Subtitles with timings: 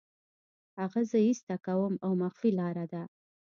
[0.79, 3.01] هغه زه ایسته کوم او مخفي لاره ده